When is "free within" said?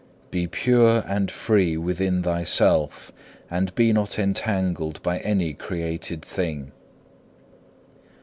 1.29-2.23